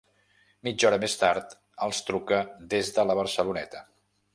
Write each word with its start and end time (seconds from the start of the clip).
Mitja 0.67 0.87
hora 0.89 0.99
més 1.03 1.17
tard, 1.25 1.55
els 1.89 2.03
truca 2.09 2.43
des 2.75 2.95
de 2.97 3.09
la 3.13 3.23
Barceloneta. 3.23 3.89